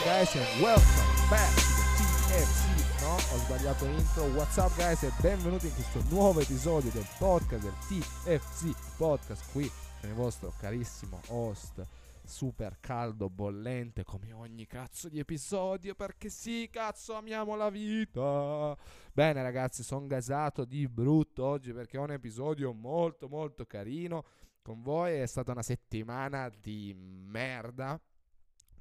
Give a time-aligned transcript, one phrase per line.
[0.00, 1.62] up guys and welcome back to
[1.98, 4.24] TFC No, ho sbagliato intro.
[4.34, 9.70] What's up guys e benvenuti in questo nuovo episodio del podcast del TFC Podcast Qui
[10.00, 11.84] con il vostro carissimo host
[12.22, 18.76] super caldo, bollente come ogni cazzo di episodio perché sì, cazzo, amiamo la vita.
[19.12, 24.24] Bene ragazzi, sono gasato di brutto oggi perché ho un episodio molto molto carino
[24.62, 28.00] con voi, è stata una settimana di merda,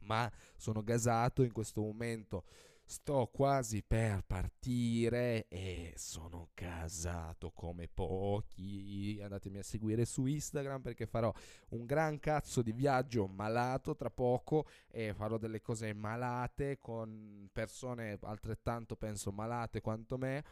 [0.01, 2.43] ma sono gasato in questo momento
[2.91, 9.19] Sto quasi per partire e sono casato come pochi.
[9.21, 11.31] Andatemi a seguire su Instagram perché farò
[11.69, 18.17] un gran cazzo di viaggio malato tra poco e farò delle cose malate con persone
[18.23, 20.43] altrettanto penso malate quanto me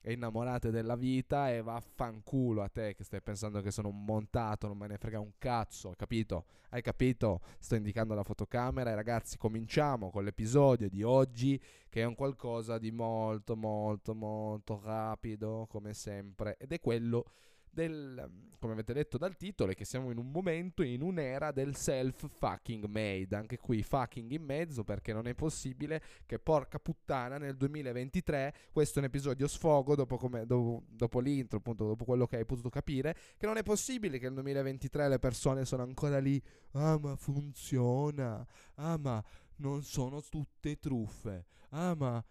[0.00, 4.66] e innamorate della vita e vaffanculo a te che stai pensando che sono un montato,
[4.66, 6.46] non me ne frega un cazzo, capito?
[6.70, 7.40] Hai capito?
[7.58, 12.78] Sto indicando la fotocamera e ragazzi cominciamo con l'episodio di oggi che è un qualcosa
[12.78, 17.24] di molto molto molto rapido come sempre ed è quello
[17.78, 21.76] del, come avete letto dal titolo, è che siamo in un momento, in un'era del
[21.76, 23.36] self fucking made.
[23.36, 28.98] Anche qui fucking in mezzo perché non è possibile che porca puttana nel 2023, questo
[28.98, 32.68] è un episodio sfogo dopo, come, dopo, dopo l'intro, appunto, dopo quello che hai potuto
[32.68, 37.14] capire, che non è possibile che nel 2023 le persone sono ancora lì, ah ma
[37.14, 39.24] funziona, ah ma
[39.58, 42.24] non sono tutte truffe, ah ma...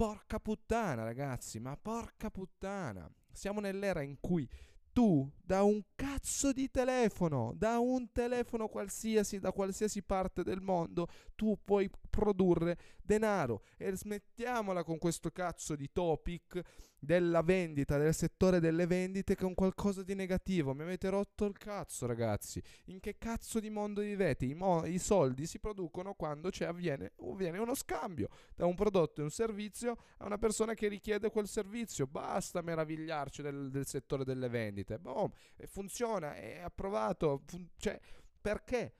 [0.00, 3.06] Porca puttana, ragazzi, ma porca puttana.
[3.32, 4.48] Siamo nell'era in cui
[4.92, 11.08] tu da un cazzo di telefono, da un telefono qualsiasi, da qualsiasi parte del mondo,
[11.34, 13.62] tu puoi produrre denaro.
[13.76, 19.46] E smettiamola con questo cazzo di topic della vendita, del settore delle vendite che è
[19.46, 20.74] un qualcosa di negativo.
[20.74, 22.62] Mi avete rotto il cazzo, ragazzi.
[22.86, 24.44] In che cazzo di mondo vivete?
[24.44, 29.24] I, mo- i soldi si producono quando avviene, avviene uno scambio da un prodotto e
[29.24, 32.06] un servizio a una persona che richiede quel servizio.
[32.06, 34.98] Basta meravigliarci del, del settore delle vendite.
[34.98, 35.30] Boom,
[35.66, 37.40] funziona, è approvato.
[37.46, 37.98] Fun- cioè,
[38.40, 38.94] perché?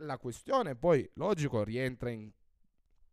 [0.00, 2.30] La questione poi, logico, rientra in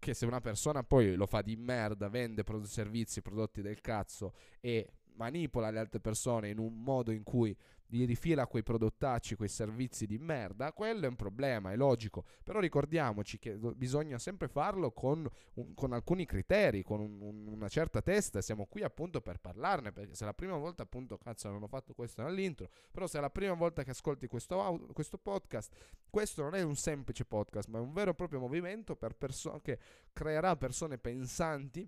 [0.04, 4.90] che se una persona poi lo fa di merda, vende servizi, prodotti del cazzo e
[5.16, 7.56] manipola le altre persone in un modo in cui
[7.94, 12.26] gli rifila quei prodottacci, quei servizi di merda, quello è un problema, è logico.
[12.44, 17.68] Però ricordiamoci che bisogna sempre farlo con, un, con alcuni criteri, con un, un, una
[17.68, 18.42] certa testa.
[18.42, 21.68] Siamo qui appunto per parlarne, perché se è la prima volta, appunto, cazzo, non ho
[21.68, 25.72] fatto questo nell'intro, però se è la prima volta che ascolti questo, questo podcast,
[26.10, 29.60] questo non è un semplice podcast, ma è un vero e proprio movimento per perso-
[29.62, 29.78] che
[30.12, 31.88] creerà persone pensanti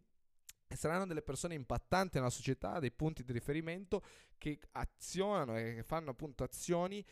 [0.73, 4.03] saranno delle persone impattanti nella società, dei punti di riferimento
[4.37, 7.05] che azionano e che fanno appunto azioni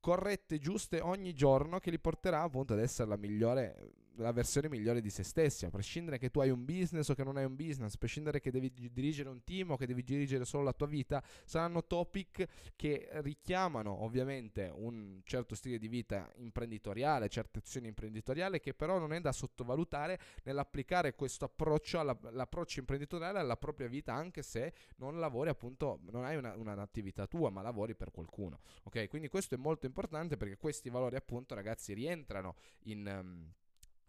[0.00, 5.00] corrette, giuste ogni giorno che li porterà appunto ad essere la migliore la versione migliore
[5.00, 7.56] di se stessi, a prescindere che tu hai un business o che non hai un
[7.56, 10.86] business, a prescindere che devi dirigere un team o che devi dirigere solo la tua
[10.86, 18.60] vita, saranno topic che richiamano ovviamente un certo stile di vita imprenditoriale, certe azioni imprenditoriali,
[18.60, 24.42] che però non è da sottovalutare nell'applicare questo approccio, l'approccio imprenditoriale alla propria vita, anche
[24.42, 28.60] se non lavori appunto, non hai una, un'attività tua, ma lavori per qualcuno.
[28.84, 33.06] Ok, quindi questo è molto importante perché questi valori appunto ragazzi rientrano in...
[33.06, 33.52] Um,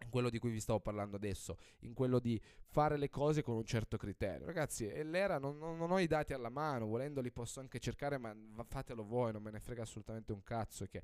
[0.02, 3.56] in quello di cui vi stavo parlando adesso, in quello di fare le cose con
[3.56, 4.46] un certo criterio.
[4.46, 8.18] Ragazzi, l'era non, non, non ho i dati alla mano, volendo li posso anche cercare,
[8.18, 8.34] ma
[8.66, 10.86] fatelo voi, non me ne frega assolutamente un cazzo.
[10.86, 11.02] Che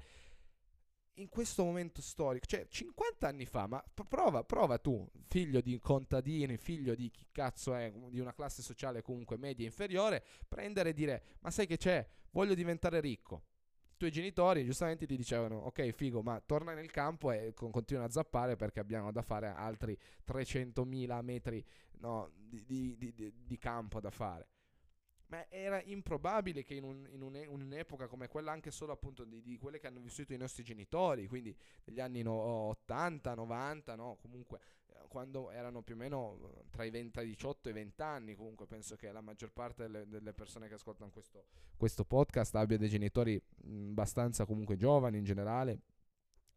[1.17, 6.57] in questo momento storico, cioè 50 anni fa, ma prova, prova tu, figlio di contadini,
[6.57, 11.23] figlio di chi cazzo è, di una classe sociale comunque media inferiore, prendere e dire,
[11.41, 13.45] ma sai che c'è, voglio diventare ricco
[14.03, 18.11] tuoi genitori giustamente ti dicevano ok figo ma torna nel campo e con, continua a
[18.11, 19.97] zappare perché abbiamo da fare altri
[20.27, 21.65] 300.000 metri
[21.99, 24.49] no, di, di, di, di, campo da fare.
[25.33, 29.57] Ma era improbabile che in, un, in un, un'epoca come quella, anche solo appunto di,
[29.59, 34.61] quelle che hanno vissuto i nostri genitori, quindi negli anni no, 80, 90, no, comunque
[35.09, 38.67] quando erano più o meno eh, tra i 20, 18 e i 20 anni, comunque
[38.67, 41.45] penso che la maggior parte delle, delle persone che ascoltano questo,
[41.79, 45.81] questo podcast abbia dei genitori abbastanza comunque giovani in generale,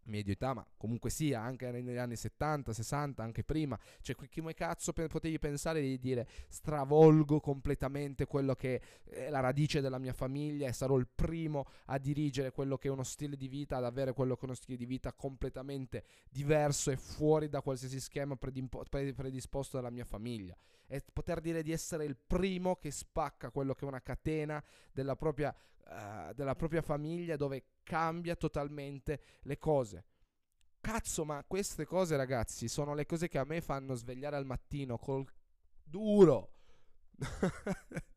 [0.06, 4.94] medio età, ma comunque sia, anche negli anni 70, 60, anche prima, cioè come cazzo
[4.94, 10.74] potevi pensare di dire stravolgo completamente quello che è la radice della mia famiglia e
[10.74, 14.36] sarò il primo a dirigere quello che è uno stile di vita, ad avere quello
[14.36, 19.90] che è uno stile di vita completamente diverso e fuori da qualsiasi schema predisposto dalla
[19.90, 20.56] mia famiglia
[20.88, 25.16] e poter dire di essere il primo che spacca quello che è una catena della
[25.16, 25.56] propria,
[25.86, 30.06] uh, della propria famiglia dove cambia totalmente le cose.
[30.82, 34.98] Cazzo, ma queste cose, ragazzi, sono le cose che a me fanno svegliare al mattino
[34.98, 35.26] col
[35.84, 36.52] duro.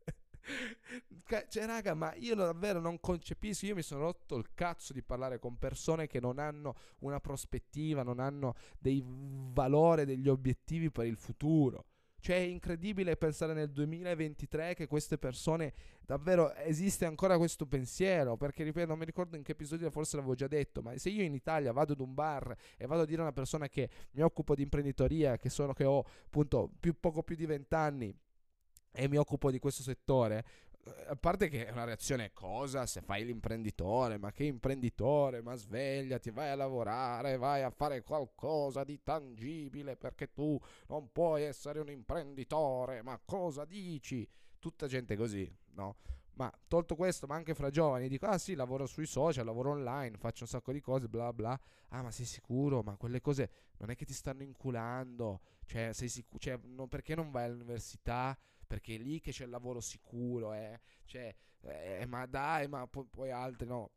[1.48, 3.66] cioè, raga, ma io davvero non concepisco.
[3.66, 8.02] Io mi sono rotto il cazzo di parlare con persone che non hanno una prospettiva,
[8.02, 11.86] non hanno dei valori, degli obiettivi per il futuro.
[12.20, 15.72] Cioè è incredibile pensare nel 2023 che queste persone
[16.04, 20.34] davvero esiste ancora questo pensiero, perché ripeto, non mi ricordo in che episodio forse l'avevo
[20.34, 23.20] già detto, ma se io in Italia vado ad un bar e vado a dire
[23.20, 27.22] a una persona che mi occupo di imprenditoria, che sono che ho appunto più, poco
[27.22, 28.14] più di vent'anni
[28.90, 30.44] e mi occupo di questo settore,
[31.06, 36.30] a parte che è una reazione cosa se fai l'imprenditore, ma che imprenditore, ma svegliati,
[36.30, 40.58] vai a lavorare, vai a fare qualcosa di tangibile perché tu
[40.88, 44.28] non puoi essere un imprenditore, ma cosa dici?
[44.58, 45.96] Tutta gente così, no?
[46.38, 50.16] Ma tolto questo, ma anche fra giovani, dico, ah sì, lavoro sui social, lavoro online,
[50.18, 51.58] faccio un sacco di cose, bla bla.
[51.88, 52.82] Ah, ma sei sicuro?
[52.82, 55.40] Ma quelle cose non è che ti stanno inculando?
[55.66, 56.38] Cioè, sei sicuro?
[56.38, 58.38] Cioè, no, perché non vai all'università?
[58.68, 60.78] Perché è lì che c'è il lavoro sicuro, eh.
[61.06, 63.90] Cioè, eh, ma dai, ma poi, poi altri no.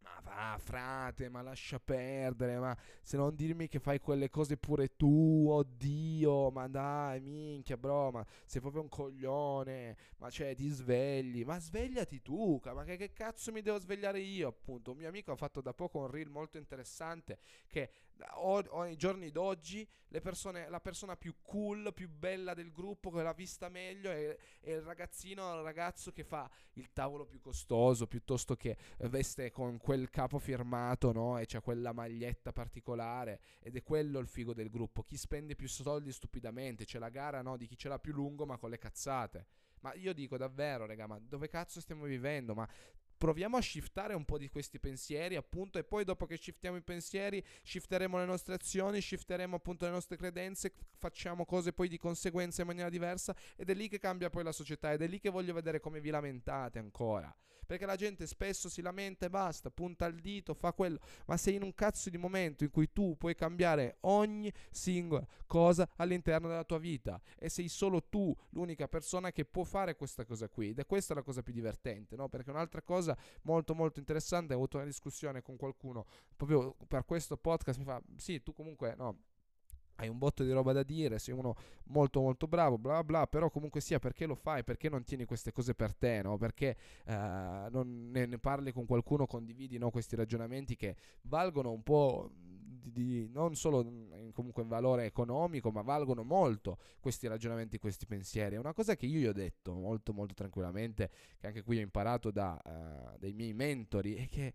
[0.00, 4.96] Ma va, frate, ma lascia perdere, ma se non dirmi che fai quelle cose pure
[4.96, 11.44] tu, oddio, ma dai, minchia, bro, ma sei proprio un coglione, ma cioè ti svegli,
[11.44, 14.90] ma svegliati tu, ma che, che cazzo mi devo svegliare io, appunto.
[14.90, 17.90] Un mio amico ha fatto da poco un reel molto interessante che
[18.34, 19.88] o, o nei giorni d'oggi
[20.20, 24.70] persone, la persona più cool, più bella del gruppo, che l'ha vista meglio, è, è
[24.72, 28.76] il ragazzino, il ragazzo che fa il tavolo più costoso, piuttosto che
[29.08, 31.38] veste con quel capo firmato, no?
[31.38, 35.02] E c'è quella maglietta particolare, ed è quello il figo del gruppo.
[35.02, 37.56] Chi spende più soldi stupidamente, c'è la gara, no?
[37.56, 39.46] Di chi ce l'ha più lungo, ma con le cazzate.
[39.80, 42.54] Ma io dico davvero, raga, ma dove cazzo stiamo vivendo?
[42.54, 42.68] Ma
[43.22, 46.82] proviamo a shiftare un po' di questi pensieri, appunto, e poi dopo che shiftiamo i
[46.82, 52.62] pensieri, shifteremo le nostre azioni, shifteremo appunto le nostre credenze, facciamo cose poi di conseguenza
[52.62, 55.30] in maniera diversa ed è lì che cambia poi la società ed è lì che
[55.30, 57.32] voglio vedere come vi lamentate ancora.
[57.64, 61.54] Perché la gente spesso si lamenta e basta, punta il dito, fa quello, ma sei
[61.54, 66.64] in un cazzo di momento in cui tu puoi cambiare ogni singola cosa all'interno della
[66.64, 70.80] tua vita e sei solo tu l'unica persona che può fare questa cosa qui ed
[70.80, 72.28] è questa la cosa più divertente, no?
[72.28, 76.06] Perché un'altra cosa cosa molto molto interessante, ho avuto una discussione con qualcuno
[76.36, 79.18] proprio per questo podcast, mi fa, sì, tu comunque no,
[80.02, 81.54] hai un botto di roba da dire, sei uno
[81.84, 85.52] molto molto bravo, bla bla, però comunque sia perché lo fai, perché non tieni queste
[85.52, 86.36] cose per te, no?
[86.36, 91.82] Perché eh, non ne, ne, parli con qualcuno, condividi no, questi ragionamenti che valgono un
[91.82, 93.84] po' di, di, non solo
[94.32, 98.56] comunque in valore economico, ma valgono molto questi ragionamenti, questi pensieri.
[98.56, 101.80] È una cosa che io gli ho detto molto molto tranquillamente, che anche qui ho
[101.80, 104.54] imparato da, uh, dai miei mentori, è che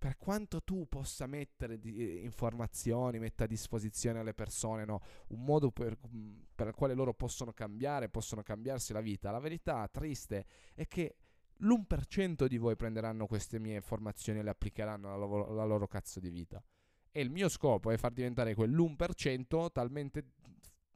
[0.00, 5.02] per quanto tu possa mettere eh, informazioni, metta a disposizione alle persone no?
[5.28, 9.40] un modo per, mm, per il quale loro possono cambiare, possono cambiarsi la vita, la
[9.40, 11.16] verità triste è che
[11.58, 16.18] l'1% di voi prenderanno queste mie informazioni e le applicheranno alla loro, alla loro cazzo
[16.18, 16.64] di vita.
[17.12, 20.30] E il mio scopo è far diventare quell'1% talmente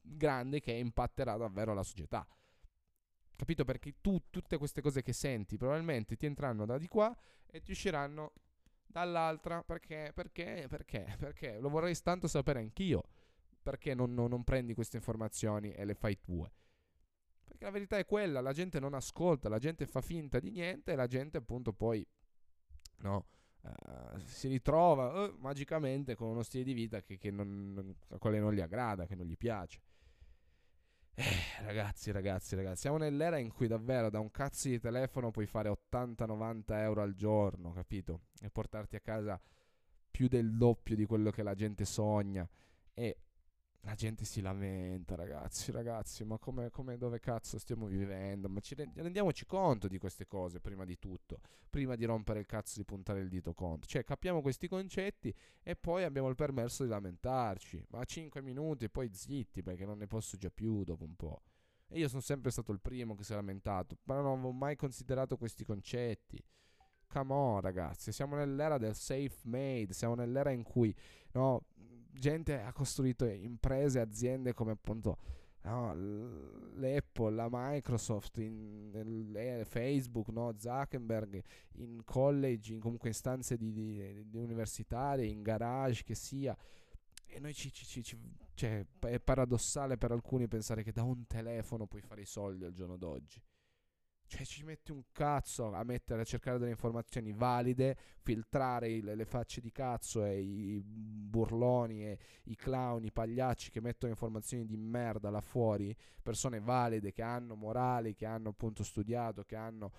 [0.01, 2.27] grande che impatterà davvero la società.
[3.35, 3.65] Capito?
[3.65, 7.15] Perché tu tutte queste cose che senti probabilmente ti entreranno da di qua
[7.45, 8.31] e ti usciranno
[8.99, 13.03] dall'altra perché, perché, perché, perché lo vorrei tanto sapere anch'io.
[13.61, 16.51] Perché non, non, non prendi queste informazioni e le fai tue?
[17.43, 20.91] Perché la verità è quella, la gente non ascolta, la gente fa finta di niente
[20.91, 22.05] e la gente appunto poi
[22.97, 23.25] no,
[23.61, 28.39] uh, si ritrova uh, magicamente con uno stile di vita che, che non, a quale
[28.39, 29.81] non gli aggrada, che non gli piace.
[31.17, 35.45] Eh, ragazzi, ragazzi, ragazzi, siamo nell'era in cui davvero da un cazzo di telefono puoi
[35.45, 38.23] fare 80-90 euro al giorno, capito?
[38.41, 39.39] E portarti a casa
[40.11, 42.47] più del doppio di quello che la gente sogna.
[42.93, 43.17] E
[43.85, 48.49] la gente si lamenta, ragazzi, ragazzi, ma come, come dove cazzo stiamo vivendo?
[48.49, 51.39] Ma ci rendiamoci conto di queste cose prima di tutto,
[51.69, 53.87] prima di rompere il cazzo di puntare il dito contro.
[53.87, 57.85] Cioè, capiamo questi concetti e poi abbiamo il permesso di lamentarci.
[57.89, 61.43] Ma 5 minuti e poi zitti, perché non ne posso già più dopo un po'.
[61.87, 64.75] E io sono sempre stato il primo che si è lamentato, ma non avevo mai
[64.75, 66.43] considerato questi concetti.
[67.07, 70.93] Come on, ragazzi, siamo nell'era del safe made, siamo nell'era in cui,
[71.33, 71.67] no,
[72.17, 75.17] gente ha costruito imprese, aziende come appunto
[75.65, 75.93] no,
[76.75, 81.41] l'Apple, la Microsoft, in, in, Facebook, no, Zuckerberg,
[81.73, 86.55] in college, in comunque in stanze di, di, di universitarie, in garage, che sia.
[87.27, 88.17] E noi ci, ci, ci,
[88.53, 92.71] cioè, è paradossale per alcuni pensare che da un telefono puoi fare i soldi al
[92.71, 93.41] giorno d'oggi.
[94.27, 99.25] Cioè, ci metti un cazzo a mettere a cercare delle informazioni valide, filtrare i, le
[99.25, 104.77] facce di cazzo e i burloni e i clown, i pagliacci che mettono informazioni di
[104.77, 109.91] merda là fuori, persone valide che hanno morali, che hanno appunto studiato, che hanno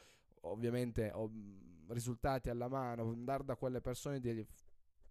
[0.42, 1.30] ovviamente oh,
[1.88, 4.46] risultati alla mano, andare da quelle persone e dirgli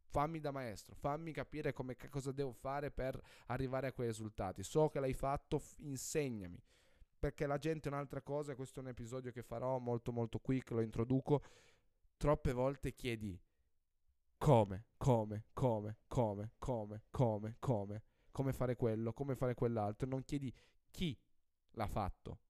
[0.07, 4.63] fammi da maestro, fammi capire come, cosa devo fare per arrivare a quei risultati.
[4.63, 6.62] So che l'hai fatto, insegnami
[7.25, 10.70] perché la gente è un'altra cosa, questo è un episodio che farò molto molto quick,
[10.70, 11.41] lo introduco,
[12.17, 13.41] troppe volte chiedi
[14.38, 20.53] come, come, come, come, come, come, come, come fare quello, come fare quell'altro, non chiedi
[20.91, 21.17] chi
[21.72, 22.41] l'ha fatto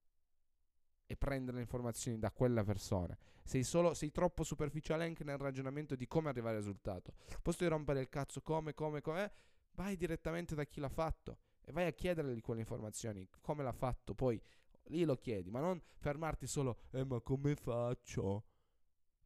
[1.05, 3.17] e prendere le informazioni da quella persona.
[3.45, 7.13] Sei, solo, sei troppo superficiale anche nel ragionamento di come arrivare al risultato.
[7.41, 9.31] Posto di rompere il cazzo come, come, come,
[9.75, 14.13] vai direttamente da chi l'ha fatto e vai a chiedergli quelle informazioni, come l'ha fatto,
[14.13, 14.41] poi
[14.87, 18.45] lì lo chiedi, ma non fermarti solo, eh ma come faccio?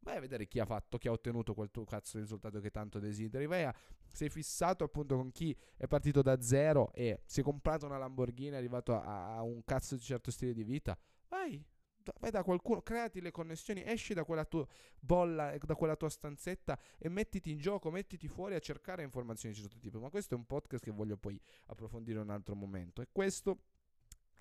[0.02, 2.70] Vai a vedere chi ha fatto, chi ha ottenuto quel tuo cazzo di risultato che
[2.70, 3.46] tanto desideri.
[3.46, 3.74] Vai a,
[4.10, 8.52] sei fissato appunto con chi è partito da zero e si è comprato una Lamborghini,
[8.52, 10.98] è arrivato a, a un cazzo di certo stile di vita.
[11.28, 11.62] Vai,
[12.18, 14.66] vai da qualcuno, creati le connessioni, esci da quella tua
[14.98, 19.60] bolla, da quella tua stanzetta e mettiti in gioco, mettiti fuori a cercare informazioni di
[19.60, 20.00] certo tipo.
[20.00, 23.02] Ma questo è un podcast che voglio poi approfondire in un altro momento.
[23.02, 23.64] E questo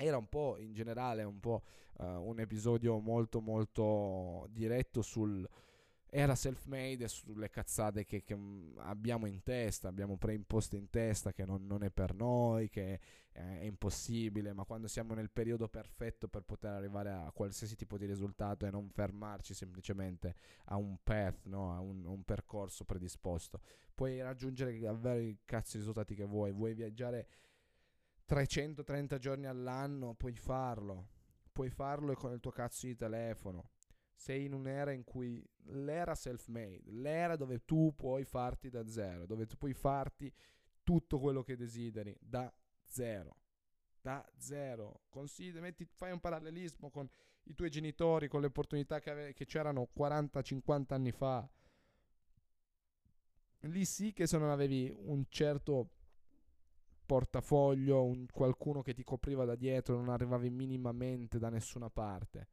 [0.01, 1.63] era un po' in generale un po'
[1.97, 5.47] uh, un episodio molto molto diretto sul
[6.11, 11.31] era self-made e sulle cazzate che, che mm, abbiamo in testa, abbiamo preimposte in testa
[11.31, 12.99] che non, non è per noi, che
[13.31, 17.97] eh, è impossibile, ma quando siamo nel periodo perfetto per poter arrivare a qualsiasi tipo
[17.97, 21.75] di risultato e non fermarci semplicemente a un path, no?
[21.75, 23.61] a un, un percorso predisposto,
[23.93, 27.27] puoi raggiungere davvero i cazzo risultati che vuoi, vuoi viaggiare
[28.29, 31.07] 330 giorni all'anno puoi farlo.
[31.51, 33.71] Puoi farlo con il tuo cazzo di telefono.
[34.13, 39.47] Sei in un'era in cui l'era self-made, l'era dove tu puoi farti da zero, dove
[39.47, 40.31] tu puoi farti
[40.83, 43.35] tutto quello che desideri da zero.
[43.99, 45.01] Da zero.
[45.09, 47.09] Considera, metti, fai un parallelismo con
[47.45, 51.49] i tuoi genitori, con le opportunità che, ave- che c'erano 40-50 anni fa.
[53.61, 55.93] Lì sì che se non avevi un certo
[57.09, 62.49] portafoglio, un, qualcuno che ti copriva da dietro, non arrivavi minimamente da nessuna parte.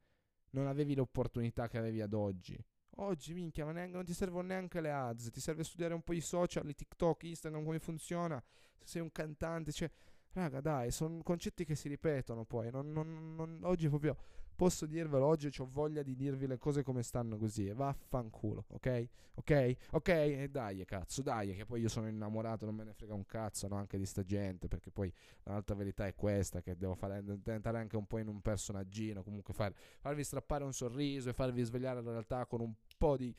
[0.52, 2.58] Non avevi l'opportunità che avevi ad oggi.
[2.98, 6.14] Oggi, minchia, ma neanche, non ti servono neanche le ads, ti serve studiare un po'
[6.14, 8.42] i social, i TikTok, Instagram, come funziona.
[8.78, 9.90] Se sei un cantante, cioè,
[10.32, 12.70] raga, dai, sono concetti che si ripetono poi.
[12.70, 14.16] Non, non, non, oggi proprio
[14.56, 17.68] posso dirvelo oggi, ho voglia di dirvi le cose come stanno così.
[17.68, 19.08] E vaffanculo, ok?
[19.34, 19.76] Ok?
[19.90, 20.08] Ok?
[20.08, 23.68] E dai, cazzo, dai, che poi io sono innamorato, non me ne frega un cazzo,
[23.68, 23.76] no?
[23.76, 25.12] Anche di sta gente, perché poi
[25.44, 29.54] l'altra verità è questa, che devo fare, diventare anche un po' in un personaggino, comunque
[29.54, 33.34] far, farvi strappare un sorriso e farvi svegliare la realtà con un po' di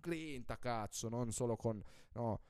[0.00, 1.80] glinta, cazzo, non solo con...
[2.14, 2.40] No,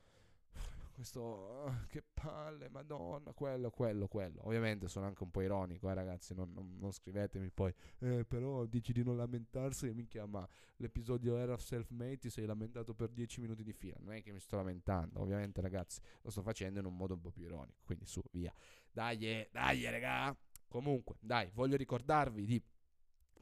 [0.92, 4.46] questo oh, che palle, madonna, quello, quello, quello.
[4.46, 8.64] Ovviamente sono anche un po' ironico, eh ragazzi, non, non, non scrivetemi poi, eh, però
[8.66, 10.46] dici di non lamentarsi, e minchia, ma
[10.76, 14.40] l'episodio era self-made, ti sei lamentato per 10 minuti di fila, non è che mi
[14.40, 18.04] sto lamentando, ovviamente ragazzi, lo sto facendo in un modo un po' più ironico, quindi
[18.06, 18.52] su, via.
[18.90, 20.36] Dai, dai, raga.
[20.68, 22.62] Comunque, dai, voglio ricordarvi di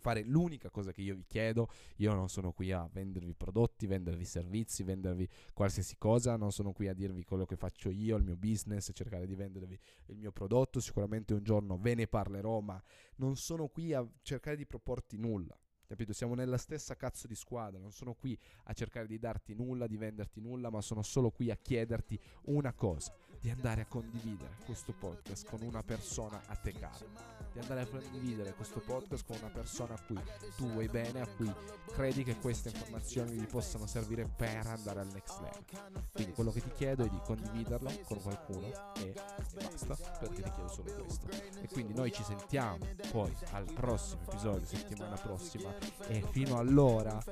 [0.00, 1.68] fare l'unica cosa che io vi chiedo.
[1.96, 6.88] Io non sono qui a vendervi prodotti, vendervi servizi, vendervi qualsiasi cosa, non sono qui
[6.88, 10.80] a dirvi quello che faccio io, il mio business, cercare di vendervi il mio prodotto.
[10.80, 12.82] Sicuramente un giorno ve ne parlerò, ma
[13.16, 15.56] non sono qui a cercare di proporti nulla.
[15.90, 16.12] Capito?
[16.12, 19.96] Siamo nella stessa cazzo di squadra, non sono qui a cercare di darti nulla, di
[19.96, 24.92] venderti nulla, ma sono solo qui a chiederti una cosa, di andare a condividere questo
[24.92, 27.29] podcast con una persona a te cara di
[27.70, 30.20] andare a condividere questo podcast con una persona a cui
[30.56, 31.52] tu vuoi bene, a cui
[31.92, 36.08] credi che queste informazioni vi possano servire per andare al next level.
[36.12, 39.14] Quindi quello che ti chiedo è di condividerlo con qualcuno e, e
[39.54, 41.28] basta, perché ti chiedo solo questo.
[41.60, 42.78] E quindi noi ci sentiamo
[43.12, 45.72] poi al prossimo episodio, settimana prossima,
[46.08, 47.22] e fino allora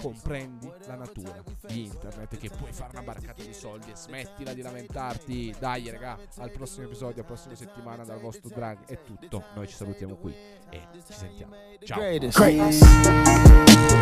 [0.00, 4.62] comprendi la natura di internet che puoi fare una barcata di soldi e smettila di
[4.62, 5.54] lamentarti.
[5.58, 9.54] Dai raga, al prossimo episodio, alla prossima settimana dal vostro drag è tutto tutto.
[9.54, 10.34] Noi ci salutiamo qui
[10.70, 11.54] e ci sentiamo.
[11.84, 11.98] Ciao.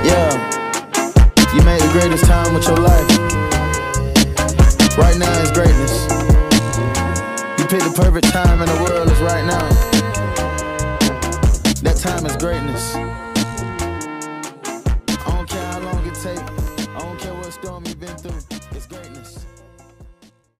[0.04, 0.34] Yeah.
[1.54, 3.08] You made the greatest time with your life.
[4.96, 6.06] Right now is greatness.
[7.58, 9.68] You picked the perfect time in the world is right now.
[11.82, 13.27] That time is greatness.